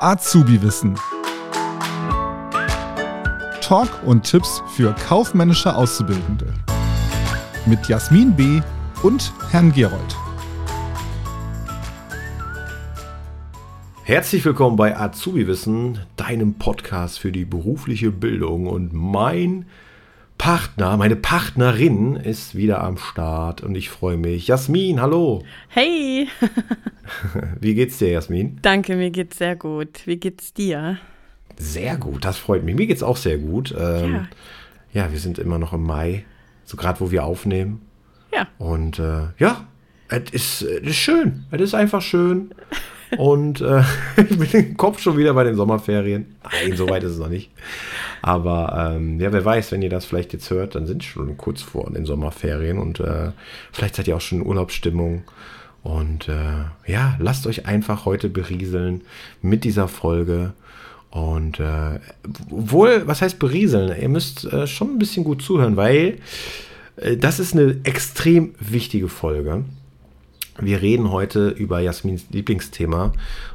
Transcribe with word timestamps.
Azubi-Wissen. 0.00 0.98
Talk 3.60 3.88
und 4.04 4.22
Tipps 4.22 4.62
für 4.68 4.94
kaufmännische 4.94 5.74
Auszubildende. 5.74 6.52
Mit 7.66 7.88
Jasmin 7.88 8.36
B. 8.36 8.60
und 9.02 9.32
Herrn 9.50 9.72
Gerold. 9.72 10.16
Herzlich 14.04 14.44
willkommen 14.44 14.76
bei 14.76 14.96
Azubi-Wissen, 14.96 15.98
deinem 16.16 16.54
Podcast 16.54 17.18
für 17.18 17.32
die 17.32 17.44
berufliche 17.44 18.12
Bildung. 18.12 18.68
Und 18.68 18.92
mein 18.92 19.64
Partner, 20.38 20.96
meine 20.96 21.16
Partnerin 21.16 22.16
ist 22.16 22.54
wieder 22.54 22.82
am 22.82 22.98
Start 22.98 23.62
und 23.62 23.74
ich 23.74 23.90
freue 23.90 24.16
mich. 24.16 24.46
Jasmin, 24.46 25.00
hallo. 25.00 25.42
Hey. 25.68 26.28
Wie 27.60 27.74
geht's 27.74 27.98
dir, 27.98 28.10
Jasmin? 28.10 28.58
Danke, 28.62 28.96
mir 28.96 29.10
geht's 29.10 29.38
sehr 29.38 29.56
gut. 29.56 30.06
Wie 30.06 30.16
geht's 30.16 30.52
dir? 30.52 30.98
Sehr 31.56 31.96
gut, 31.96 32.24
das 32.24 32.38
freut 32.38 32.64
mich. 32.64 32.76
Mir 32.76 32.86
geht's 32.86 33.02
auch 33.02 33.16
sehr 33.16 33.38
gut. 33.38 33.74
Ähm, 33.76 34.12
ja. 34.12 34.28
ja, 34.92 35.12
wir 35.12 35.18
sind 35.18 35.38
immer 35.38 35.58
noch 35.58 35.72
im 35.72 35.82
Mai, 35.82 36.24
so 36.64 36.76
gerade 36.76 37.00
wo 37.00 37.10
wir 37.10 37.24
aufnehmen. 37.24 37.80
Ja. 38.32 38.46
Und 38.58 38.98
äh, 38.98 39.28
ja, 39.38 39.66
es 40.08 40.30
ist, 40.30 40.62
ist 40.62 40.96
schön. 40.96 41.46
Es 41.50 41.60
ist 41.60 41.74
einfach 41.74 42.02
schön. 42.02 42.54
Und 43.16 43.60
äh, 43.60 43.82
ich 44.16 44.38
bin 44.38 44.50
im 44.50 44.76
Kopf 44.76 45.00
schon 45.00 45.16
wieder 45.16 45.34
bei 45.34 45.44
den 45.44 45.56
Sommerferien. 45.56 46.36
Nein, 46.44 46.76
so 46.76 46.88
weit 46.88 47.02
ist 47.04 47.12
es 47.12 47.18
noch 47.18 47.28
nicht. 47.28 47.50
Aber 48.26 48.92
ähm, 48.96 49.20
ja, 49.20 49.32
wer 49.32 49.44
weiß, 49.44 49.70
wenn 49.70 49.82
ihr 49.82 49.88
das 49.88 50.04
vielleicht 50.04 50.32
jetzt 50.32 50.50
hört, 50.50 50.74
dann 50.74 50.84
sind 50.84 51.04
schon 51.04 51.36
kurz 51.36 51.62
vor 51.62 51.88
den 51.92 52.06
Sommerferien 52.06 52.80
und 52.80 52.98
äh, 52.98 53.30
vielleicht 53.70 53.94
seid 53.94 54.08
ihr 54.08 54.16
auch 54.16 54.20
schon 54.20 54.40
in 54.40 54.46
Urlaubsstimmung. 54.46 55.22
Und 55.84 56.28
äh, 56.28 56.64
ja, 56.90 57.14
lasst 57.20 57.46
euch 57.46 57.66
einfach 57.66 58.04
heute 58.04 58.28
berieseln 58.28 59.02
mit 59.42 59.62
dieser 59.62 59.86
Folge. 59.86 60.54
Und 61.10 61.60
äh, 61.60 62.00
wohl, 62.48 63.06
was 63.06 63.22
heißt 63.22 63.38
berieseln? 63.38 63.96
Ihr 63.96 64.08
müsst 64.08 64.44
äh, 64.52 64.66
schon 64.66 64.94
ein 64.94 64.98
bisschen 64.98 65.22
gut 65.22 65.40
zuhören, 65.40 65.76
weil 65.76 66.18
äh, 66.96 67.16
das 67.16 67.38
ist 67.38 67.54
eine 67.54 67.78
extrem 67.84 68.56
wichtige 68.58 69.08
Folge. 69.08 69.64
Wir 70.58 70.82
reden 70.82 71.12
heute 71.12 71.50
über 71.50 71.78
Jasmins 71.78 72.26
Lieblingsthema 72.32 73.12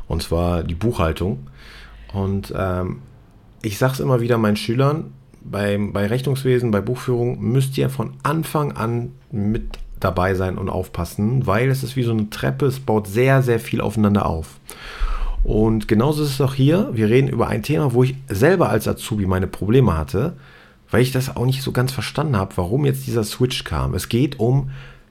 und 0.08 0.23
zwar 0.23 0.64
die 0.64 0.75
Buchhaltung. 0.75 1.47
Und 2.14 2.53
ähm, 2.58 3.02
ich 3.62 3.78
sage 3.78 3.94
es 3.94 4.00
immer 4.00 4.22
wieder 4.22 4.38
meinen 4.38 4.58
Schülern, 4.58 5.14
bei, 5.44 5.78
bei 5.78 6.08
Rechnungswesen, 6.08 6.72
bei 6.72 6.81
Buchführung 6.81 7.42
müsst 7.42 7.78
ihr 7.78 7.90
von 7.90 8.14
Anfang 8.23 8.73
an 8.73 9.14
mit 9.31 9.80
dabei 10.00 10.34
sein 10.36 10.58
und 10.58 10.70
aufpassen, 10.70 11.48
weil 11.48 11.70
es 11.70 11.84
ist 11.84 11.95
wie 11.95 12.04
so 12.04 12.12
eine 12.12 12.30
Treppe, 12.30 12.66
es 12.66 12.80
baut 12.80 13.08
sehr, 13.08 13.42
sehr 13.42 13.59
viel 13.59 13.82
aufeinander 13.82 14.26
auf. 14.26 14.59
Und 15.44 15.88
genauso 15.88 16.23
ist 16.23 16.32
es 16.32 16.42
auch 16.42 16.54
hier. 16.54 16.89
Wir 16.94 17.09
reden 17.09 17.28
über 17.28 17.48
ein 17.48 17.64
Thema, 17.64 17.94
wo 17.94 18.04
ich 18.04 18.16
selber 18.28 18.70
als 18.70 18.88
Azubi 18.88 19.26
meine 19.26 19.48
Probleme 19.48 19.98
hatte, 19.98 20.38
weil 20.92 21.02
ich 21.02 21.12
das 21.12 21.36
auch 21.36 21.45
nicht 21.45 21.64
so 21.64 21.72
ganz 21.72 21.92
verstanden 21.92 22.36
habe, 22.36 22.58
warum 22.58 22.86
jetzt 22.86 23.08
dieser 23.08 23.23
Switch 23.23 23.64
kam. 23.64 23.95
Es 23.95 24.09
geht 24.09 24.39
um 24.39 24.70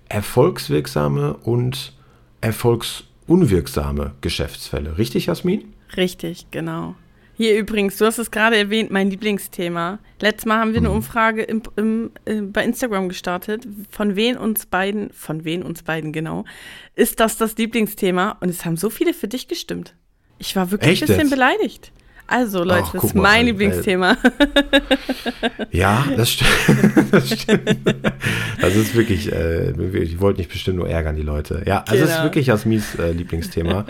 erfolgswirksame 0.09 1.35
und 1.35 1.95
erfolgsunwirksame 2.41 4.13
Geschäftsfälle. 4.21 4.99
Richtig, 4.99 5.27
Jasmin? 5.27 5.73
Richtig, 5.97 6.47
genau. 6.51 6.95
Hier 7.41 7.57
übrigens, 7.57 7.97
du 7.97 8.05
hast 8.05 8.19
es 8.19 8.31
gerade 8.31 8.59
erwähnt, 8.59 8.91
mein 8.91 9.09
Lieblingsthema. 9.09 9.99
Letztes 10.21 10.45
Mal 10.45 10.59
haben 10.59 10.75
wir 10.75 10.81
eine 10.81 10.91
mhm. 10.91 10.97
Umfrage 10.97 11.43
im, 11.43 11.63
im, 11.77 12.11
äh, 12.27 12.43
bei 12.43 12.63
Instagram 12.63 13.09
gestartet. 13.09 13.67
Von 13.89 14.15
wen 14.15 14.37
uns 14.37 14.67
beiden, 14.67 15.11
von 15.15 15.43
wen 15.43 15.63
uns 15.63 15.83
beiden 15.83 16.13
genau, 16.13 16.45
ist 16.97 17.19
das 17.19 17.39
das 17.39 17.57
Lieblingsthema? 17.57 18.37
Und 18.41 18.51
es 18.51 18.67
haben 18.67 18.77
so 18.77 18.91
viele 18.91 19.15
für 19.15 19.27
dich 19.27 19.49
gestimmt. 19.49 19.95
Ich 20.37 20.55
war 20.55 20.71
wirklich 20.71 20.91
Echt 20.91 21.05
ein 21.05 21.07
bisschen 21.07 21.21
jetzt? 21.21 21.31
beleidigt. 21.31 21.93
Also 22.31 22.63
Leute, 22.63 22.85
Ach, 22.87 22.93
das 22.93 23.05
ist 23.05 23.15
mein 23.17 23.47
Lieblingsthema. 23.47 24.17
Ja, 25.73 26.05
das 26.17 26.31
stimmt. 26.31 26.51
das 27.11 27.29
stimmt. 27.29 27.77
Das 28.61 28.77
ist 28.77 28.95
wirklich, 28.95 29.33
äh, 29.33 29.71
ich 29.99 30.21
wollte 30.21 30.39
nicht 30.39 30.51
bestimmt 30.51 30.77
nur 30.77 30.89
ärgern, 30.89 31.17
die 31.17 31.23
Leute. 31.23 31.65
Ja, 31.67 31.81
also 31.89 31.95
genau. 31.95 32.05
es 32.07 32.17
ist 32.19 32.23
wirklich 32.23 32.47
Jasmins 32.47 32.95
äh, 32.95 33.11
Lieblingsthema. 33.11 33.85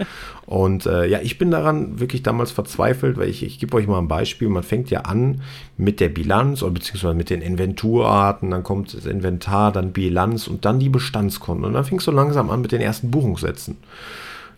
Und 0.46 0.86
äh, 0.86 1.06
ja, 1.06 1.20
ich 1.22 1.36
bin 1.36 1.50
daran 1.50 2.00
wirklich 2.00 2.22
damals 2.22 2.50
verzweifelt, 2.50 3.18
weil 3.18 3.28
ich, 3.28 3.42
ich 3.42 3.58
gebe 3.58 3.76
euch 3.76 3.86
mal 3.86 3.98
ein 3.98 4.08
Beispiel. 4.08 4.48
Man 4.48 4.62
fängt 4.62 4.88
ja 4.88 5.02
an 5.02 5.42
mit 5.76 6.00
der 6.00 6.08
Bilanz 6.08 6.62
oder 6.62 6.72
beziehungsweise 6.72 7.14
mit 7.14 7.28
den 7.28 7.42
Inventurarten, 7.42 8.50
dann 8.50 8.62
kommt 8.62 8.94
das 8.94 9.04
Inventar, 9.04 9.70
dann 9.70 9.92
Bilanz 9.92 10.46
und 10.46 10.64
dann 10.64 10.80
die 10.80 10.88
Bestandskonten. 10.88 11.66
Und 11.66 11.74
dann 11.74 11.84
fängst 11.84 12.06
du 12.06 12.10
langsam 12.10 12.48
an 12.48 12.62
mit 12.62 12.72
den 12.72 12.80
ersten 12.80 13.10
Buchungssätzen. 13.10 13.76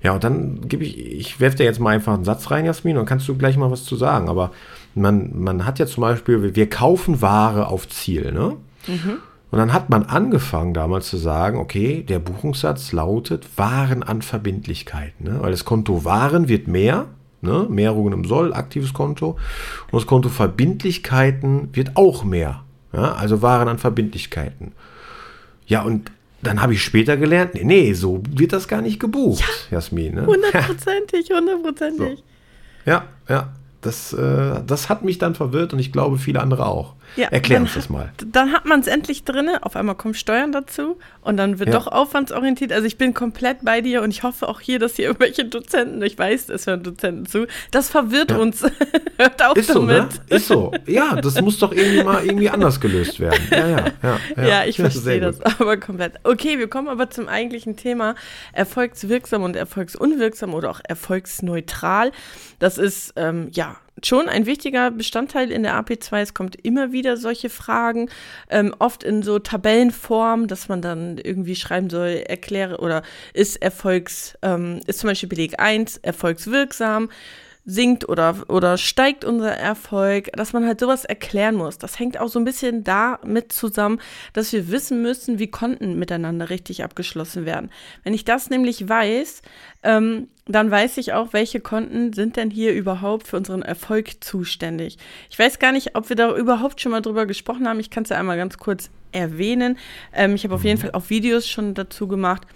Ja, 0.02 0.12
und 0.12 0.24
dann 0.24 0.68
gebe 0.68 0.84
ich, 0.84 0.98
ich 0.98 1.40
werfe 1.40 1.58
dir 1.58 1.64
jetzt 1.64 1.80
mal 1.80 1.90
einfach 1.90 2.14
einen 2.14 2.24
Satz 2.24 2.50
rein, 2.50 2.64
Jasmin, 2.64 2.96
und 2.96 3.06
kannst 3.06 3.28
du 3.28 3.36
gleich 3.36 3.56
mal 3.56 3.70
was 3.70 3.84
zu 3.84 3.96
sagen. 3.96 4.28
Aber 4.28 4.50
man, 4.94 5.30
man 5.40 5.64
hat 5.64 5.78
ja 5.78 5.86
zum 5.86 6.02
Beispiel, 6.02 6.54
wir 6.54 6.68
kaufen 6.68 7.22
Ware 7.22 7.68
auf 7.68 7.88
Ziel, 7.88 8.32
ne? 8.32 8.56
Mhm. 8.86 9.18
Und 9.50 9.58
dann 9.58 9.74
hat 9.74 9.90
man 9.90 10.04
angefangen 10.04 10.72
damals 10.72 11.08
zu 11.08 11.18
sagen, 11.18 11.58
okay, 11.58 12.02
der 12.02 12.18
Buchungssatz 12.18 12.92
lautet 12.92 13.46
Waren 13.58 14.02
an 14.02 14.22
Verbindlichkeiten, 14.22 15.24
ne? 15.24 15.38
Weil 15.40 15.52
das 15.52 15.64
Konto 15.64 16.04
Waren 16.04 16.48
wird 16.48 16.66
mehr, 16.66 17.06
ne? 17.42 17.66
Mehrungen 17.68 18.12
im 18.12 18.24
Soll, 18.24 18.54
aktives 18.54 18.94
Konto. 18.94 19.36
Und 19.90 20.00
das 20.00 20.06
Konto 20.06 20.30
Verbindlichkeiten 20.30 21.68
wird 21.74 21.96
auch 21.96 22.24
mehr. 22.24 22.64
Ja? 22.92 23.12
Also 23.12 23.42
Waren 23.42 23.68
an 23.68 23.78
Verbindlichkeiten. 23.78 24.72
Ja, 25.66 25.82
und 25.82 26.10
dann 26.42 26.60
habe 26.60 26.74
ich 26.74 26.82
später 26.82 27.16
gelernt, 27.16 27.54
nee, 27.54 27.64
nee, 27.64 27.92
so 27.92 28.22
wird 28.28 28.52
das 28.52 28.68
gar 28.68 28.82
nicht 28.82 28.98
gebucht, 28.98 29.40
ja, 29.70 29.76
Jasmin. 29.76 30.14
Ne? 30.14 30.26
Hundertprozentig, 30.26 31.30
hundertprozentig. 31.34 32.18
So. 32.18 32.90
Ja, 32.90 33.04
ja. 33.28 33.52
Das, 33.80 34.12
äh, 34.12 34.60
das 34.64 34.88
hat 34.88 35.02
mich 35.02 35.18
dann 35.18 35.34
verwirrt 35.34 35.72
und 35.72 35.80
ich 35.80 35.90
glaube 35.90 36.16
viele 36.18 36.40
andere 36.40 36.66
auch. 36.66 36.94
Ja, 37.16 37.28
Erklär 37.28 37.60
uns 37.60 37.74
das 37.74 37.88
mal. 37.88 38.12
Dann 38.26 38.52
hat 38.52 38.64
man 38.64 38.80
es 38.80 38.86
endlich 38.86 39.24
drin, 39.24 39.50
auf 39.60 39.76
einmal 39.76 39.94
kommen 39.94 40.14
Steuern 40.14 40.52
dazu 40.52 40.98
und 41.20 41.36
dann 41.36 41.58
wird 41.58 41.68
ja. 41.68 41.78
doch 41.78 41.86
aufwandsorientiert. 41.86 42.72
Also 42.72 42.86
ich 42.86 42.96
bin 42.96 43.12
komplett 43.12 43.58
bei 43.62 43.80
dir 43.80 44.02
und 44.02 44.10
ich 44.10 44.22
hoffe 44.22 44.48
auch 44.48 44.60
hier, 44.60 44.78
dass 44.78 44.96
hier 44.96 45.06
irgendwelche 45.06 45.44
Dozenten, 45.44 46.02
ich 46.02 46.18
weiß, 46.18 46.48
es 46.48 46.66
hören 46.66 46.82
Dozenten 46.82 47.26
zu, 47.26 47.46
das 47.70 47.90
verwirrt 47.90 48.30
ja. 48.30 48.38
uns. 48.38 48.62
Hört 49.18 49.44
auf 49.44 49.56
Ist 49.56 49.70
damit. 49.70 50.12
so, 50.12 50.20
ne? 50.28 50.36
Ist 50.36 50.48
so. 50.48 50.72
Ja, 50.86 51.16
das 51.16 51.40
muss 51.40 51.58
doch 51.58 51.72
irgendwie 51.72 52.02
mal 52.02 52.24
irgendwie 52.24 52.50
anders 52.50 52.80
gelöst 52.80 53.20
werden. 53.20 53.42
Ja, 53.50 53.68
ja, 53.68 53.84
ja. 54.02 54.18
Ja, 54.36 54.42
ja 54.48 54.64
ich 54.64 54.76
verstehe 54.76 55.20
das 55.20 55.40
aber 55.40 55.76
komplett. 55.76 56.14
Okay, 56.24 56.58
wir 56.58 56.68
kommen 56.68 56.88
aber 56.88 57.10
zum 57.10 57.28
eigentlichen 57.28 57.76
Thema 57.76 58.14
erfolgswirksam 58.52 59.42
und 59.42 59.56
erfolgsunwirksam 59.56 60.54
oder 60.54 60.70
auch 60.70 60.80
erfolgsneutral. 60.82 62.12
Das 62.58 62.78
ist, 62.78 63.12
ähm, 63.16 63.48
ja, 63.52 63.76
schon 64.06 64.28
ein 64.28 64.46
wichtiger 64.46 64.90
Bestandteil 64.90 65.50
in 65.50 65.62
der 65.62 65.74
AP2. 65.74 66.20
Es 66.20 66.34
kommt 66.34 66.56
immer 66.56 66.92
wieder 66.92 67.16
solche 67.16 67.50
Fragen, 67.50 68.10
ähm, 68.50 68.74
oft 68.78 69.04
in 69.04 69.22
so 69.22 69.38
Tabellenform, 69.38 70.48
dass 70.48 70.68
man 70.68 70.82
dann 70.82 71.18
irgendwie 71.18 71.56
schreiben 71.56 71.90
soll, 71.90 72.22
erkläre 72.26 72.78
oder 72.78 73.02
ist 73.34 73.60
Erfolgs, 73.62 74.36
ähm, 74.42 74.80
ist 74.86 75.00
zum 75.00 75.08
Beispiel 75.08 75.28
Beleg 75.28 75.60
1 75.60 75.98
erfolgswirksam, 75.98 77.10
sinkt 77.64 78.08
oder, 78.08 78.36
oder 78.48 78.76
steigt 78.76 79.24
unser 79.24 79.52
Erfolg, 79.52 80.30
dass 80.32 80.52
man 80.52 80.66
halt 80.66 80.80
sowas 80.80 81.04
erklären 81.04 81.54
muss. 81.54 81.78
Das 81.78 81.98
hängt 81.98 82.18
auch 82.18 82.28
so 82.28 82.38
ein 82.38 82.44
bisschen 82.44 82.82
damit 82.82 83.52
zusammen, 83.52 84.00
dass 84.32 84.52
wir 84.52 84.70
wissen 84.70 85.02
müssen, 85.02 85.38
wie 85.38 85.50
Konten 85.50 85.98
miteinander 85.98 86.50
richtig 86.50 86.82
abgeschlossen 86.82 87.46
werden. 87.46 87.70
Wenn 88.02 88.14
ich 88.14 88.24
das 88.24 88.50
nämlich 88.50 88.88
weiß, 88.88 89.42
ähm, 89.84 90.28
dann 90.46 90.70
weiß 90.70 90.98
ich 90.98 91.12
auch, 91.12 91.32
welche 91.32 91.60
Konten 91.60 92.12
sind 92.12 92.36
denn 92.36 92.50
hier 92.50 92.74
überhaupt 92.74 93.28
für 93.28 93.36
unseren 93.36 93.62
Erfolg 93.62 94.24
zuständig. 94.24 94.98
Ich 95.30 95.38
weiß 95.38 95.60
gar 95.60 95.70
nicht, 95.70 95.94
ob 95.94 96.08
wir 96.08 96.16
da 96.16 96.34
überhaupt 96.36 96.80
schon 96.80 96.90
mal 96.90 97.00
drüber 97.00 97.26
gesprochen 97.26 97.68
haben. 97.68 97.78
Ich 97.78 97.90
kann 97.90 98.02
es 98.02 98.08
ja 98.08 98.18
einmal 98.18 98.36
ganz 98.36 98.58
kurz 98.58 98.90
erwähnen. 99.12 99.78
Ähm, 100.12 100.34
ich 100.34 100.42
habe 100.42 100.54
auf 100.54 100.64
jeden 100.64 100.80
Fall 100.80 100.92
auch 100.92 101.10
Videos 101.10 101.48
schon 101.48 101.74
dazu 101.74 102.08
gemacht 102.08 102.46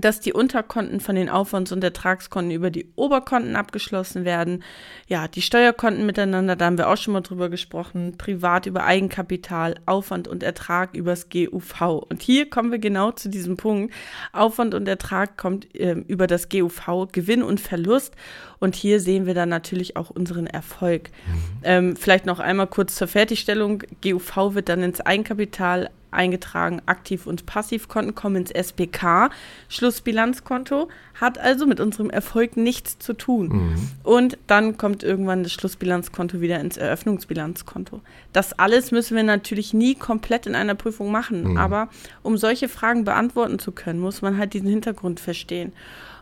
dass 0.00 0.20
die 0.20 0.32
Unterkonten 0.32 1.00
von 1.00 1.14
den 1.14 1.28
Aufwands- 1.28 1.72
und 1.72 1.82
Ertragskonten 1.82 2.50
über 2.50 2.70
die 2.70 2.88
Oberkonten 2.96 3.56
abgeschlossen 3.56 4.24
werden. 4.24 4.62
Ja, 5.06 5.28
die 5.28 5.42
Steuerkonten 5.42 6.06
miteinander, 6.06 6.56
da 6.56 6.66
haben 6.66 6.78
wir 6.78 6.88
auch 6.88 6.96
schon 6.96 7.14
mal 7.14 7.20
drüber 7.20 7.48
gesprochen. 7.48 8.16
Privat 8.18 8.66
über 8.66 8.84
Eigenkapital, 8.84 9.76
Aufwand 9.86 10.28
und 10.28 10.42
Ertrag 10.42 10.94
übers 10.94 11.28
GUV. 11.28 12.04
Und 12.08 12.22
hier 12.22 12.48
kommen 12.50 12.70
wir 12.70 12.78
genau 12.78 13.10
zu 13.12 13.28
diesem 13.28 13.56
Punkt. 13.56 13.94
Aufwand 14.32 14.74
und 14.74 14.86
Ertrag 14.88 15.36
kommt 15.36 15.74
äh, 15.74 15.92
über 15.92 16.26
das 16.26 16.48
GUV, 16.48 17.08
Gewinn 17.12 17.42
und 17.42 17.60
Verlust. 17.60 18.14
Und 18.60 18.74
hier 18.74 19.00
sehen 19.00 19.26
wir 19.26 19.34
dann 19.34 19.48
natürlich 19.48 19.96
auch 19.96 20.10
unseren 20.10 20.46
Erfolg. 20.46 21.10
Mhm. 21.10 21.42
Ähm, 21.62 21.96
vielleicht 21.96 22.26
noch 22.26 22.40
einmal 22.40 22.66
kurz 22.66 22.96
zur 22.96 23.08
Fertigstellung. 23.08 23.82
GUV 24.02 24.54
wird 24.54 24.68
dann 24.68 24.82
ins 24.82 25.00
Eigenkapital 25.00 25.90
eingetragen, 26.10 26.82
Aktiv- 26.86 27.26
und 27.26 27.46
Passivkonten 27.46 28.14
kommen 28.14 28.36
ins 28.36 28.50
SPK, 28.50 29.30
Schlussbilanzkonto, 29.68 30.88
hat 31.20 31.38
also 31.38 31.66
mit 31.66 31.80
unserem 31.80 32.10
Erfolg 32.10 32.56
nichts 32.56 32.98
zu 32.98 33.12
tun. 33.12 33.48
Mhm. 33.48 33.88
Und 34.02 34.38
dann 34.46 34.76
kommt 34.76 35.02
irgendwann 35.02 35.42
das 35.42 35.52
Schlussbilanzkonto 35.52 36.40
wieder 36.40 36.60
ins 36.60 36.76
Eröffnungsbilanzkonto. 36.76 38.00
Das 38.32 38.58
alles 38.58 38.90
müssen 38.90 39.16
wir 39.16 39.22
natürlich 39.22 39.74
nie 39.74 39.94
komplett 39.94 40.46
in 40.46 40.54
einer 40.54 40.74
Prüfung 40.74 41.10
machen, 41.10 41.52
mhm. 41.52 41.56
aber 41.56 41.88
um 42.22 42.36
solche 42.36 42.68
Fragen 42.68 43.04
beantworten 43.04 43.58
zu 43.58 43.72
können, 43.72 44.00
muss 44.00 44.22
man 44.22 44.38
halt 44.38 44.54
diesen 44.54 44.68
Hintergrund 44.68 45.20
verstehen. 45.20 45.72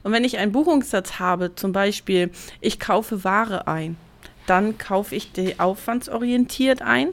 Und 0.03 0.13
wenn 0.13 0.25
ich 0.25 0.39
einen 0.39 0.53
Buchungssatz 0.53 1.19
habe, 1.19 1.55
zum 1.57 1.73
Beispiel, 1.73 2.31
ich 2.61 2.79
kaufe 2.79 3.25
Ware 3.25 3.67
ein, 3.67 3.97
dann 4.47 4.79
kaufe 4.79 5.15
ich 5.15 5.33
die 5.33 5.59
aufwandsorientiert 5.59 6.81
ein, 6.81 7.09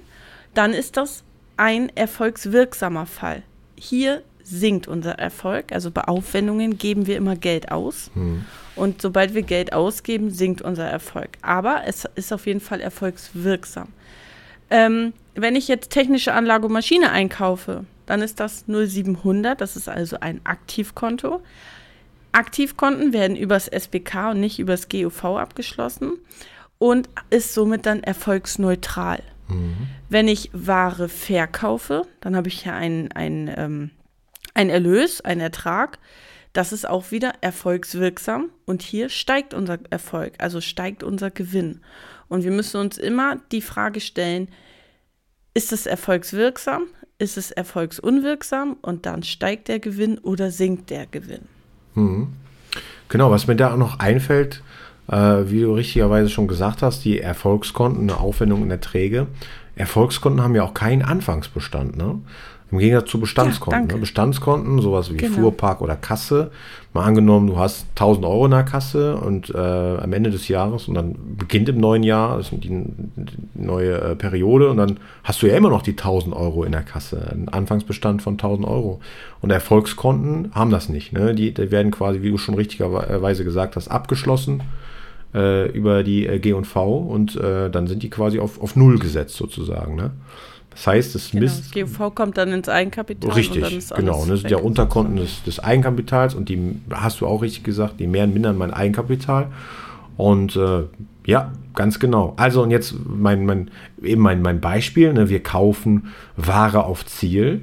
dann 0.54 0.74
ist 0.74 0.98
das 0.98 1.24
ein 1.58 1.90
erfolgswirksamer 1.96 3.06
Fall. 3.06 3.44
Hier 3.76 4.22
sinkt 4.44 4.88
unser 4.88 5.14
Erfolg, 5.14 5.72
also 5.72 5.90
bei 5.90 6.04
Aufwendungen 6.04 6.78
geben 6.78 7.08
wir 7.08 7.18
immer 7.18 7.36
Geld 7.36 7.72
aus. 7.72 8.12
Hm. 8.14 8.46
Und 8.76 9.02
sobald 9.02 9.34
wir 9.34 9.44
Geld 9.44 9.74
ausgeben, 9.74 10.32
sinkt 10.32 10.62
unser 10.62 10.86
Erfolg. 10.86 11.30
Aber 11.42 11.84
es 11.86 12.06
ist 12.16 12.34
auf 12.34 12.46
jeden 12.46 12.60
Fall 12.60 12.82
erfolgswirksam. 12.82 13.90
Ähm, 14.70 15.14
wenn 15.36 15.56
ich 15.56 15.68
jetzt 15.68 15.92
technische 15.92 16.34
Anlage 16.34 16.66
und 16.66 16.74
Maschine 16.74 17.12
einkaufe, 17.12 17.86
dann 18.06 18.22
ist 18.22 18.40
das 18.40 18.66
0700, 18.68 19.60
das 19.60 19.76
ist 19.76 19.88
also 19.88 20.18
ein 20.20 20.42
Aktivkonto. 20.44 21.42
Aktivkonten 22.32 23.14
werden 23.14 23.38
übers 23.38 23.68
SBK 23.68 24.32
und 24.32 24.40
nicht 24.40 24.60
übers 24.60 24.90
GUV 24.90 25.24
abgeschlossen 25.38 26.14
und 26.80 27.08
ist 27.30 27.54
somit 27.54 27.86
dann 27.86 28.04
erfolgsneutral. 28.04 29.22
Mhm. 29.48 29.88
Wenn 30.10 30.28
ich 30.28 30.50
Ware 30.54 31.10
verkaufe, 31.10 32.04
dann 32.22 32.36
habe 32.36 32.48
ich 32.48 32.66
ja 32.66 32.76
einen, 32.76 33.10
ähm, 33.16 33.92
einen 34.54 34.70
Erlös, 34.70 35.22
einen 35.22 35.42
Ertrag. 35.42 36.00
Das 36.54 36.72
ist 36.72 36.88
auch 36.88 37.12
wieder 37.12 37.34
erfolgswirksam 37.42 38.50
und 38.66 38.84
hier 38.84 39.10
steigt 39.10 39.54
unser 39.56 39.80
Erfolg, 39.90 40.34
also 40.38 40.62
steigt 40.62 41.04
unser 41.04 41.32
Gewinn. 41.32 41.82
Und 42.28 42.44
wir 42.44 42.52
müssen 42.52 42.80
uns 42.80 42.98
immer 42.98 43.38
die 43.52 43.62
Frage 43.62 44.00
stellen, 44.00 44.50
ist 45.56 45.72
es 45.72 45.86
erfolgswirksam, 45.86 46.84
ist 47.18 47.38
es 47.38 47.52
erfolgsunwirksam 47.52 48.78
und 48.82 49.06
dann 49.06 49.24
steigt 49.24 49.68
der 49.68 49.80
Gewinn 49.80 50.20
oder 50.20 50.52
sinkt 50.52 50.90
der 50.90 51.08
Gewinn. 51.08 51.48
Mhm. 51.96 52.34
Genau, 53.10 53.32
was 53.32 53.48
mir 53.48 53.56
da 53.56 53.74
auch 53.74 53.78
noch 53.78 54.00
einfällt, 54.00 54.64
äh, 55.08 55.16
wie 55.46 55.62
du 55.62 55.74
richtigerweise 55.74 56.30
schon 56.30 56.48
gesagt 56.48 56.82
hast, 56.82 57.06
die 57.06 57.20
Erfolgskonten, 57.20 58.10
eine 58.10 58.20
Aufwendung 58.20 58.64
in 58.64 58.72
Erträge. 58.72 59.28
Erfolgskonten 59.76 60.42
haben 60.42 60.56
ja 60.56 60.64
auch 60.64 60.74
keinen 60.74 61.02
Anfangsbestand. 61.02 61.98
Ne? 61.98 62.20
Im 62.74 62.80
Gegensatz 62.80 63.12
zu 63.12 63.20
Bestandskonten. 63.20 63.88
Ja, 63.88 63.94
ne? 63.94 64.00
Bestandskonten, 64.00 64.82
sowas 64.82 65.14
wie 65.14 65.18
genau. 65.18 65.36
Fuhrpark 65.36 65.80
oder 65.80 65.96
Kasse. 65.96 66.50
Mal 66.92 67.04
angenommen, 67.04 67.46
du 67.46 67.60
hast 67.60 67.86
1000 67.92 68.26
Euro 68.26 68.46
in 68.46 68.52
der 68.52 68.64
Kasse 68.64 69.16
und 69.16 69.54
äh, 69.54 69.58
am 69.60 70.12
Ende 70.12 70.32
des 70.32 70.48
Jahres 70.48 70.88
und 70.88 70.96
dann 70.96 71.16
beginnt 71.38 71.70
im 71.70 71.78
neuen 71.78 72.02
Jahr, 72.02 72.38
das 72.38 72.52
ist 72.52 72.64
die, 72.64 72.70
die 72.70 73.38
neue 73.54 74.02
äh, 74.02 74.16
Periode 74.16 74.72
und 74.72 74.78
dann 74.78 74.98
hast 75.24 75.44
du 75.44 75.48
ja 75.48 75.56
immer 75.56 75.70
noch 75.70 75.84
die 75.84 75.92
1000 75.92 76.36
Euro 76.36 76.64
in 76.64 76.72
der 76.72 76.82
Kasse, 76.82 77.30
einen 77.32 77.48
Anfangsbestand 77.48 78.24
von 78.24 78.34
1000 78.34 78.68
Euro. 78.68 79.00
Und 79.42 79.52
Erfolgskonten 79.52 80.50
haben 80.56 80.72
das 80.72 80.90
nicht. 80.90 81.14
Ne? 81.14 81.36
Die, 81.36 81.54
die 81.54 81.70
werden 81.70 81.92
quasi, 81.92 82.24
wie 82.24 82.32
du 82.32 82.40
schon 82.40 82.56
richtigerweise 82.56 83.44
gesagt 83.44 83.76
hast, 83.76 83.88
abgeschlossen 83.88 84.64
äh, 85.36 85.70
über 85.70 86.02
die 86.02 86.26
äh, 86.26 86.40
G&V 86.40 86.98
und 86.98 87.36
äh, 87.36 87.70
dann 87.70 87.86
sind 87.86 88.02
die 88.02 88.10
quasi 88.10 88.40
auf, 88.40 88.60
auf 88.60 88.76
Null 88.76 88.98
gesetzt 88.98 89.36
sozusagen. 89.36 89.96
Ne? 89.96 90.10
Das 90.74 90.88
heißt, 90.88 91.16
es 91.16 91.32
genau, 91.32 91.44
misst. 91.44 91.66
Das 91.66 91.72
GV 91.72 92.10
kommt 92.12 92.38
dann 92.38 92.52
ins 92.52 92.70
Eigenkapital. 92.70 93.32
Richtig, 93.32 93.90
genau. 93.96 94.26
Das 94.26 94.40
sind 94.42 94.52
ja 94.52 94.58
Unterkonten 94.58 95.18
des, 95.18 95.44
des, 95.44 95.60
Eigenkapitals 95.60 96.34
und 96.34 96.50
die 96.50 96.80
hast 96.92 97.22
du 97.22 97.28
auch 97.28 97.42
richtig 97.42 97.64
gesagt, 97.64 98.00
die 98.00 98.08
mehr 98.08 98.24
und 98.24 98.34
mindern 98.34 98.58
mein 98.58 98.74
Eigenkapital. 98.74 99.48
Und 100.18 100.56
äh, 100.56 100.84
ja, 101.26 101.52
ganz 101.76 102.00
genau. 102.00 102.34
Also 102.38 102.64
und 102.64 102.72
jetzt 102.72 102.96
mein, 103.06 103.46
mein, 103.46 103.72
eben 104.02 104.22
mein, 104.22 104.42
mein 104.42 104.62
Beispiel, 104.62 105.14
ne, 105.14 105.30
wir 105.30 105.42
kaufen 105.42 106.10
Ware 106.38 106.86
auf 106.86 107.06
Ziel. 107.06 107.62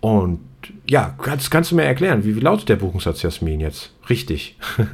Und 0.00 0.40
ja, 0.88 1.14
kannst, 1.20 1.50
kannst 1.50 1.72
du 1.72 1.76
mir 1.76 1.84
erklären, 1.84 2.24
wie, 2.24 2.36
wie 2.36 2.40
lautet 2.40 2.68
der 2.68 2.76
Buchungssatz 2.76 3.22
Jasmin 3.22 3.60
jetzt? 3.60 3.92
Richtig. 4.08 4.56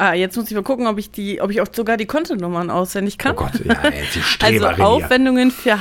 Ah, 0.00 0.14
jetzt 0.14 0.34
muss 0.34 0.48
ich 0.48 0.54
mal 0.54 0.62
gucken, 0.62 0.86
ob 0.86 0.98
ich 0.98 1.10
die, 1.10 1.42
ob 1.42 1.50
ich 1.50 1.60
auch 1.60 1.66
sogar 1.70 1.98
die 1.98 2.06
Kontonummern 2.06 2.70
auswendig 2.70 3.18
kann. 3.18 3.32
Oh 3.32 3.40
Gott, 3.40 3.52
ja, 3.64 3.74
jetzt 3.90 4.42
Also 4.42 4.66
Aufwendungen 4.82 5.50
für, 5.50 5.78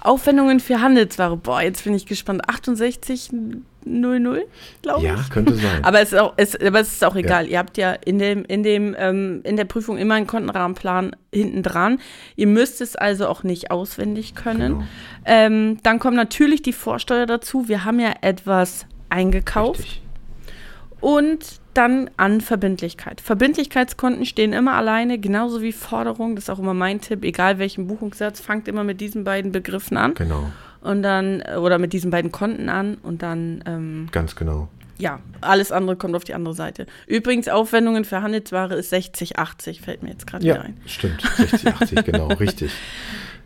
Aufwendungen 0.00 0.60
für 0.60 0.80
Handelsware. 0.80 1.36
Boah, 1.36 1.60
jetzt 1.60 1.84
bin 1.84 1.92
ich 1.92 2.06
gespannt. 2.06 2.48
68 2.48 3.28
00, 3.84 4.46
glaube 4.80 5.00
ich. 5.00 5.04
Ja, 5.04 5.22
könnte 5.28 5.56
sein. 5.56 5.84
Aber 5.84 6.00
es 6.00 6.14
ist 6.14 6.18
auch, 6.18 6.32
es, 6.38 6.58
aber 6.58 6.80
es 6.80 6.92
ist 6.92 7.04
auch 7.04 7.16
egal. 7.16 7.44
Ja. 7.44 7.50
Ihr 7.50 7.58
habt 7.58 7.76
ja 7.76 7.92
in 7.92 8.18
dem, 8.18 8.46
in 8.46 8.62
dem, 8.62 8.96
ähm, 8.98 9.42
in 9.44 9.58
der 9.58 9.66
Prüfung 9.66 9.98
immer 9.98 10.14
einen 10.14 10.26
Kontenrahmenplan 10.26 11.14
hinten 11.30 11.62
dran. 11.62 12.00
Ihr 12.36 12.46
müsst 12.46 12.80
es 12.80 12.96
also 12.96 13.28
auch 13.28 13.42
nicht 13.42 13.70
auswendig 13.70 14.34
können. 14.34 14.78
Genau. 14.78 14.86
Ähm, 15.26 15.78
dann 15.82 15.98
kommt 15.98 16.16
natürlich 16.16 16.62
die 16.62 16.72
Vorsteuer 16.72 17.26
dazu. 17.26 17.68
Wir 17.68 17.84
haben 17.84 18.00
ja 18.00 18.14
etwas 18.22 18.86
eingekauft. 19.10 19.80
Richtig. 19.80 20.02
Und 21.02 21.59
dann 21.74 22.10
an 22.16 22.40
Verbindlichkeit. 22.40 23.20
Verbindlichkeitskonten 23.20 24.26
stehen 24.26 24.52
immer 24.52 24.74
alleine, 24.74 25.18
genauso 25.18 25.62
wie 25.62 25.72
Forderung. 25.72 26.34
Das 26.34 26.44
ist 26.44 26.50
auch 26.50 26.58
immer 26.58 26.74
mein 26.74 27.00
Tipp. 27.00 27.24
Egal 27.24 27.58
welchen 27.58 27.86
Buchungssatz, 27.86 28.40
fangt 28.40 28.68
immer 28.68 28.84
mit 28.84 29.00
diesen 29.00 29.24
beiden 29.24 29.52
Begriffen 29.52 29.96
an. 29.96 30.14
Genau. 30.14 30.50
Und 30.80 31.02
dann, 31.02 31.42
oder 31.42 31.78
mit 31.78 31.92
diesen 31.92 32.10
beiden 32.10 32.32
Konten 32.32 32.68
an 32.68 32.96
und 33.02 33.22
dann. 33.22 33.62
Ähm, 33.66 34.08
Ganz 34.12 34.34
genau. 34.34 34.68
Ja, 34.98 35.20
alles 35.40 35.72
andere 35.72 35.96
kommt 35.96 36.14
auf 36.14 36.24
die 36.24 36.34
andere 36.34 36.54
Seite. 36.54 36.86
Übrigens, 37.06 37.48
Aufwendungen 37.48 38.04
für 38.04 38.20
Handelsware 38.20 38.74
ist 38.74 38.90
60, 38.90 39.38
80, 39.38 39.80
fällt 39.80 40.02
mir 40.02 40.10
jetzt 40.10 40.26
gerade 40.26 40.44
ja, 40.44 40.54
wieder 40.54 40.64
ein. 40.64 40.76
Stimmt, 40.84 41.22
60, 41.22 41.66
80, 41.68 42.04
genau, 42.04 42.26
richtig. 42.40 42.70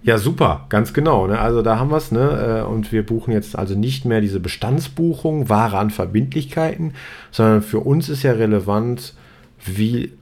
Ja, 0.04 0.18
super, 0.18 0.66
ganz 0.68 0.92
genau. 0.92 1.26
Ne? 1.26 1.38
Also 1.38 1.62
da 1.62 1.78
haben 1.78 1.90
wir 1.90 1.96
es. 1.96 2.12
Ne? 2.12 2.62
Äh, 2.62 2.70
und 2.70 2.92
wir 2.92 3.04
buchen 3.06 3.32
jetzt 3.32 3.58
also 3.58 3.74
nicht 3.74 4.04
mehr 4.04 4.20
diese 4.20 4.38
Bestandsbuchung, 4.38 5.48
Ware 5.48 5.78
an 5.78 5.88
Verbindlichkeiten, 5.88 6.92
sondern 7.30 7.62
für 7.62 7.80
uns 7.80 8.10
ist 8.10 8.22
ja 8.22 8.32
relevant, 8.32 9.14
wie, 9.64 10.12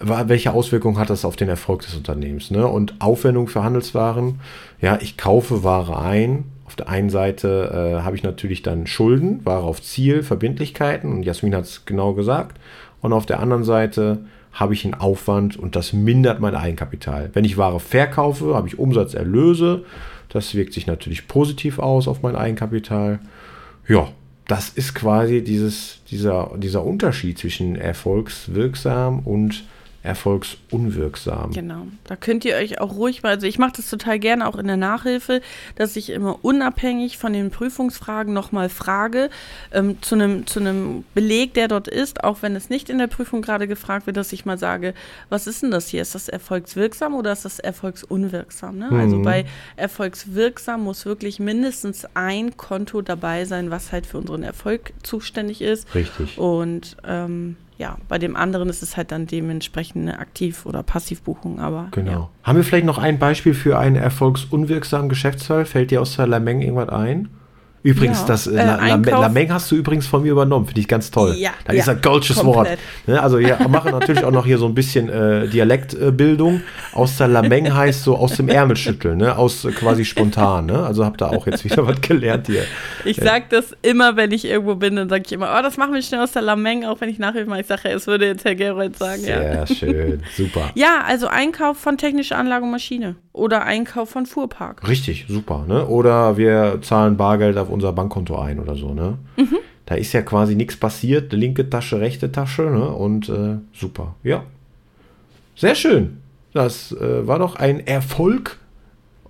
welche 0.00 0.54
Auswirkungen 0.54 0.96
hat 0.98 1.10
das 1.10 1.26
auf 1.26 1.36
den 1.36 1.50
Erfolg 1.50 1.82
des 1.82 1.94
Unternehmens. 1.94 2.50
Ne? 2.50 2.66
Und 2.66 2.94
Aufwendung 2.98 3.46
für 3.46 3.62
Handelswaren, 3.62 4.40
ja, 4.80 4.98
ich 5.02 5.18
kaufe 5.18 5.62
Ware 5.62 6.00
ein. 6.00 6.44
Auf 6.64 6.74
der 6.74 6.88
einen 6.88 7.10
Seite 7.10 7.98
äh, 7.98 8.02
habe 8.02 8.16
ich 8.16 8.22
natürlich 8.22 8.62
dann 8.62 8.86
Schulden, 8.86 9.44
Ware 9.44 9.64
auf 9.64 9.82
Ziel, 9.82 10.22
Verbindlichkeiten. 10.22 11.12
Und 11.12 11.24
Jasmin 11.24 11.54
hat 11.54 11.64
es 11.64 11.84
genau 11.84 12.14
gesagt. 12.14 12.58
Und 13.02 13.12
auf 13.12 13.26
der 13.26 13.40
anderen 13.40 13.64
Seite 13.64 14.24
habe 14.56 14.72
ich 14.72 14.84
einen 14.84 14.94
Aufwand 14.94 15.56
und 15.58 15.76
das 15.76 15.92
mindert 15.92 16.40
mein 16.40 16.54
Eigenkapital. 16.54 17.30
Wenn 17.34 17.44
ich 17.44 17.58
Ware 17.58 17.78
verkaufe, 17.78 18.54
habe 18.54 18.66
ich 18.66 18.78
Umsatzerlöse. 18.78 19.84
Das 20.30 20.54
wirkt 20.54 20.72
sich 20.72 20.86
natürlich 20.86 21.28
positiv 21.28 21.78
aus 21.78 22.08
auf 22.08 22.22
mein 22.22 22.36
Eigenkapital. 22.36 23.20
Ja, 23.86 24.08
das 24.48 24.70
ist 24.70 24.94
quasi 24.94 25.44
dieses, 25.44 26.00
dieser, 26.10 26.52
dieser 26.56 26.84
Unterschied 26.84 27.38
zwischen 27.38 27.76
erfolgswirksam 27.76 29.20
und 29.20 29.64
erfolgsunwirksam. 30.06 31.52
Genau. 31.52 31.86
Da 32.04 32.16
könnt 32.16 32.44
ihr 32.44 32.56
euch 32.56 32.80
auch 32.80 32.94
ruhig 32.94 33.22
mal, 33.22 33.30
also 33.30 33.46
ich 33.46 33.58
mache 33.58 33.72
das 33.76 33.90
total 33.90 34.18
gerne 34.18 34.46
auch 34.46 34.56
in 34.56 34.66
der 34.66 34.76
Nachhilfe, 34.76 35.40
dass 35.74 35.96
ich 35.96 36.10
immer 36.10 36.44
unabhängig 36.44 37.18
von 37.18 37.32
den 37.32 37.50
Prüfungsfragen 37.50 38.32
nochmal 38.32 38.68
frage, 38.68 39.30
ähm, 39.72 40.00
zu 40.02 40.14
einem 40.14 40.46
zu 40.46 40.60
Beleg, 41.14 41.54
der 41.54 41.68
dort 41.68 41.88
ist, 41.88 42.24
auch 42.24 42.42
wenn 42.42 42.56
es 42.56 42.70
nicht 42.70 42.88
in 42.88 42.98
der 42.98 43.08
Prüfung 43.08 43.42
gerade 43.42 43.68
gefragt 43.68 44.06
wird, 44.06 44.16
dass 44.16 44.32
ich 44.32 44.44
mal 44.44 44.58
sage, 44.58 44.94
was 45.28 45.46
ist 45.46 45.62
denn 45.62 45.70
das 45.70 45.88
hier? 45.88 46.02
Ist 46.02 46.14
das 46.14 46.28
erfolgswirksam 46.28 47.14
oder 47.14 47.32
ist 47.32 47.44
das 47.44 47.58
erfolgsunwirksam? 47.58 48.78
Ne? 48.78 48.84
Also 48.84 48.96
mhm. 48.96 49.02
Also 49.06 49.22
bei 49.22 49.46
erfolgswirksam 49.76 50.84
muss 50.84 51.06
wirklich 51.06 51.38
mindestens 51.38 52.06
ein 52.14 52.56
Konto 52.56 53.02
dabei 53.02 53.44
sein, 53.44 53.70
was 53.70 53.92
halt 53.92 54.06
für 54.06 54.18
unseren 54.18 54.42
Erfolg 54.42 54.92
zuständig 55.02 55.62
ist. 55.62 55.94
Richtig. 55.94 56.38
Und 56.38 56.96
ähm, 57.06 57.56
ja, 57.78 57.98
bei 58.08 58.18
dem 58.18 58.36
anderen 58.36 58.68
ist 58.68 58.82
es 58.82 58.96
halt 58.96 59.12
dann 59.12 59.26
dementsprechend 59.26 60.08
eine 60.08 60.18
Aktiv- 60.18 60.64
oder 60.64 60.82
Passivbuchung, 60.82 61.60
aber. 61.60 61.88
Genau. 61.90 62.10
Ja. 62.10 62.28
Haben 62.42 62.56
wir 62.56 62.64
vielleicht 62.64 62.86
noch 62.86 62.98
ein 62.98 63.18
Beispiel 63.18 63.54
für 63.54 63.78
einen 63.78 63.96
erfolgsunwirksamen 63.96 65.08
Geschäftsfall? 65.08 65.66
Fällt 65.66 65.90
dir 65.90 66.00
aus 66.00 66.16
der 66.16 66.26
Lameng 66.26 66.62
irgendwas 66.62 66.88
ein? 66.88 67.28
Übrigens, 67.86 68.20
Ja. 68.22 68.26
das 68.26 68.46
äh, 68.48 68.56
Äh, 68.56 68.64
La- 68.64 69.20
Lameng 69.20 69.52
hast 69.52 69.70
du 69.70 69.76
übrigens 69.76 70.06
von 70.08 70.22
mir 70.22 70.32
übernommen. 70.32 70.66
Finde 70.66 70.80
ich 70.80 70.88
ganz 70.88 71.10
toll. 71.10 71.34
Ja, 71.38 71.50
das 71.64 71.76
ja, 71.76 71.82
ist 71.82 71.88
ein 71.88 72.00
goldsches 72.02 72.44
Wort. 72.44 72.56
komplett. 72.56 72.78
Ne, 73.06 73.22
also 73.22 73.38
ja, 73.38 73.66
machen 73.68 73.92
natürlich 73.92 74.24
auch 74.24 74.32
noch 74.32 74.44
hier 74.44 74.58
so 74.58 74.66
ein 74.66 74.74
bisschen 74.74 75.08
äh, 75.08 75.46
Dialektbildung. 75.48 76.62
Aus 76.92 77.16
der 77.16 77.28
Lameng 77.28 77.72
heißt 77.72 78.02
so 78.02 78.16
aus 78.16 78.36
dem 78.36 78.48
Ärmel 78.48 78.76
schütteln, 78.76 79.18
ne? 79.18 79.36
aus 79.38 79.64
äh, 79.64 79.70
quasi 79.70 80.04
spontan. 80.04 80.66
Ne? 80.66 80.82
Also 80.84 81.04
habt 81.04 81.22
ihr 81.22 81.30
auch 81.30 81.46
jetzt 81.46 81.64
wieder 81.64 81.86
was 81.86 82.00
gelernt 82.00 82.46
hier. 82.48 82.64
Ich 83.04 83.16
sag 83.18 83.50
das 83.50 83.66
immer, 83.82 84.16
wenn 84.16 84.32
ich 84.32 84.44
irgendwo 84.44 84.74
bin, 84.74 84.96
dann 84.96 85.08
sage 85.08 85.22
ich 85.26 85.32
immer, 85.32 85.54
oh, 85.58 85.62
das 85.62 85.76
machen 85.76 85.94
wir 85.94 86.02
schnell 86.02 86.20
aus 86.22 86.32
der 86.32 86.42
Lameng, 86.42 86.84
auch 86.84 87.00
wenn 87.00 87.08
ich 87.08 87.18
mache. 87.18 87.40
Ich 87.60 87.66
sage, 87.66 87.88
es 87.90 88.06
würde 88.06 88.26
jetzt 88.26 88.44
Herr 88.44 88.54
Gerold 88.54 88.96
sagen, 88.98 89.22
ja. 89.24 89.64
Sehr 89.64 89.66
schön, 89.66 90.22
super. 90.36 90.70
Ja, 90.74 91.04
also 91.06 91.28
Einkauf 91.28 91.78
von 91.78 91.96
technischer 91.98 92.36
Anlage 92.36 92.64
und 92.64 92.70
Maschine 92.72 93.14
oder 93.32 93.62
Einkauf 93.64 94.10
von 94.10 94.26
Fuhrpark. 94.26 94.86
Richtig, 94.88 95.26
super. 95.28 95.64
Ne? 95.68 95.86
Oder 95.86 96.36
wir 96.36 96.78
zahlen 96.82 97.16
Bargeld 97.16 97.56
auf 97.58 97.68
unser 97.76 97.92
Bankkonto 97.92 98.36
ein 98.38 98.58
oder 98.58 98.74
so. 98.74 98.92
Ne? 98.94 99.18
Mhm. 99.36 99.58
Da 99.86 99.94
ist 99.94 100.12
ja 100.12 100.22
quasi 100.22 100.56
nichts 100.56 100.76
passiert. 100.76 101.32
Linke 101.32 101.70
Tasche, 101.70 102.00
rechte 102.00 102.32
Tasche. 102.32 102.62
Ne? 102.62 102.88
Und 102.88 103.28
äh, 103.28 103.56
super. 103.72 104.14
Ja. 104.24 104.42
Sehr 105.54 105.74
schön. 105.74 106.18
Das 106.52 106.92
äh, 106.92 107.26
war 107.26 107.38
doch 107.38 107.56
ein 107.56 107.86
Erfolg. 107.86 108.58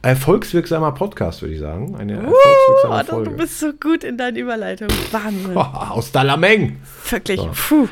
Erfolgswirksamer 0.02 0.92
Podcast, 0.92 1.42
würde 1.42 1.54
ich 1.54 1.60
sagen. 1.60 1.96
Eine 1.96 2.18
Oh, 2.20 2.32
erfolgswirksame 2.32 3.04
du 3.04 3.10
Folge. 3.10 3.30
bist 3.42 3.58
so 3.58 3.72
gut 3.72 4.04
in 4.04 4.16
deinen 4.16 4.36
Überleitungen. 4.36 4.94
Wahnsinn. 5.10 5.56
Aus 5.56 6.12
Dalameng. 6.12 6.76
Wirklich. 7.10 7.40
So. 7.40 7.50
Puh. 7.52 7.88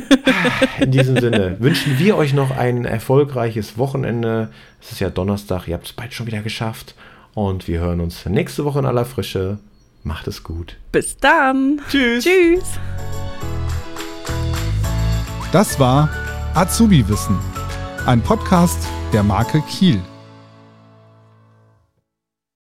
In 0.80 0.90
diesem 0.90 1.18
Sinne 1.18 1.56
wünschen 1.60 1.98
wir 1.98 2.16
euch 2.16 2.34
noch 2.34 2.50
ein 2.50 2.84
erfolgreiches 2.84 3.78
Wochenende. 3.78 4.50
Es 4.82 4.92
ist 4.92 5.00
ja 5.00 5.08
Donnerstag, 5.10 5.66
ihr 5.68 5.74
habt 5.74 5.86
es 5.86 5.92
bald 5.92 6.12
schon 6.12 6.26
wieder 6.26 6.42
geschafft. 6.42 6.94
Und 7.34 7.68
wir 7.68 7.80
hören 7.80 8.00
uns 8.00 8.26
nächste 8.26 8.64
Woche 8.64 8.80
in 8.80 8.86
aller 8.86 9.04
Frische. 9.04 9.58
Macht 10.02 10.26
es 10.28 10.42
gut. 10.42 10.76
Bis 10.92 11.16
dann. 11.18 11.80
Tschüss. 11.90 12.24
Tschüss. 12.24 12.78
Das 15.52 15.78
war 15.78 16.08
Azubi 16.54 17.08
Wissen, 17.08 17.38
ein 18.06 18.22
Podcast 18.22 18.78
der 19.12 19.22
Marke 19.22 19.60
Kiel. 19.62 20.00